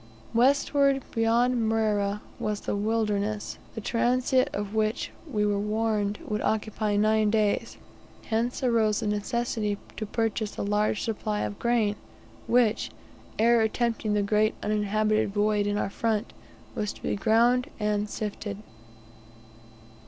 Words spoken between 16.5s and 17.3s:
was to be